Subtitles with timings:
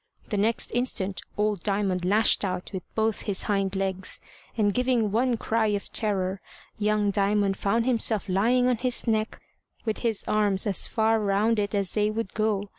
[0.29, 4.19] The next instant old Diamond lashed out with both his hind legs,
[4.57, 6.41] and giving one cry of terror
[6.79, 9.39] young Diamond found himself lying on his neck,
[9.85, 12.63] with his arms as far round it as they would go.